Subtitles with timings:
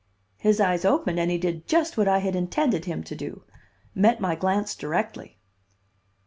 [0.39, 3.43] His eyes opened, and he did just what I had intended him to do,
[3.93, 5.37] met my glance directly.